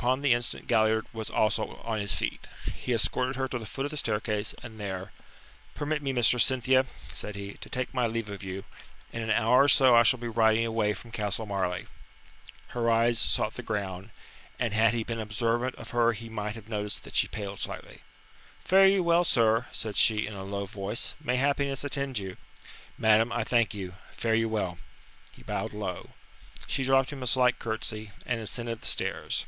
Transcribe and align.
Upon 0.00 0.22
the 0.22 0.32
instant 0.32 0.66
Galliard 0.66 1.04
was 1.12 1.28
also 1.28 1.76
on 1.84 1.98
his 2.00 2.14
feet. 2.14 2.46
He 2.72 2.94
escorted 2.94 3.36
her 3.36 3.46
to 3.48 3.58
the 3.58 3.66
foot 3.66 3.84
of 3.84 3.90
the 3.90 3.98
staircase, 3.98 4.54
and 4.62 4.80
there: 4.80 5.12
"Permit 5.74 6.00
me, 6.00 6.10
Mistress 6.14 6.44
Cynthia," 6.46 6.86
said 7.12 7.34
he, 7.36 7.54
"to 7.54 7.68
take 7.68 7.92
my 7.92 8.06
leave 8.06 8.30
of 8.30 8.42
you. 8.42 8.64
In 9.12 9.22
an 9.22 9.30
hour 9.32 9.64
or 9.64 9.68
so 9.68 9.94
I 9.94 10.02
shall 10.04 10.18
be 10.20 10.28
riding 10.28 10.64
away 10.64 10.94
from 10.94 11.12
Castle 11.12 11.44
Marleigh." 11.44 11.84
Her 12.68 12.90
eyes 12.90 13.18
sought 13.18 13.54
the 13.56 13.62
ground, 13.62 14.08
and 14.58 14.72
had 14.72 14.94
he 14.94 15.04
been 15.04 15.20
observant 15.20 15.74
of 15.74 15.90
her 15.90 16.12
he 16.12 16.30
might 16.30 16.54
have 16.54 16.68
noticed 16.68 17.02
that 17.04 17.16
she 17.16 17.28
paled 17.28 17.60
slightly. 17.60 18.00
"Fare 18.64 18.86
you 18.88 19.02
well, 19.02 19.24
sir," 19.24 19.66
said 19.70 19.98
she 19.98 20.26
in 20.26 20.32
a 20.34 20.44
low 20.44 20.64
voice. 20.64 21.12
"May 21.20 21.36
happiness 21.36 21.84
attend 21.84 22.16
you." 22.16 22.38
"Madam, 22.96 23.30
I 23.32 23.44
thank 23.44 23.74
you. 23.74 23.96
Fare 24.16 24.34
you 24.36 24.48
well." 24.48 24.78
He 25.32 25.42
bowed 25.42 25.74
low. 25.74 26.10
She 26.66 26.84
dropped 26.84 27.10
him 27.10 27.22
a 27.22 27.26
slight 27.26 27.58
curtsey, 27.58 28.12
and 28.24 28.40
ascended 28.40 28.80
the 28.80 28.86
stairs. 28.86 29.44